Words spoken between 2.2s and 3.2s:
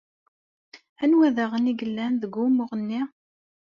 deg wumuɣ-nni?